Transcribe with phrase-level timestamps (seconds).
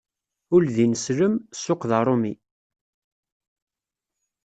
[0.55, 2.33] Ul d ineslem, ssuq d aṛumi.